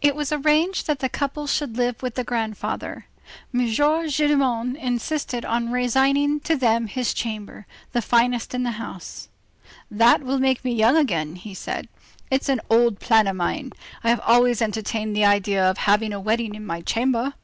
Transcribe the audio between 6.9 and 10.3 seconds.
chamber, the finest in the house. "That